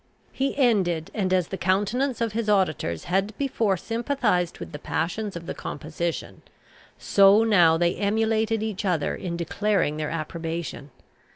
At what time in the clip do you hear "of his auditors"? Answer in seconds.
2.21-3.03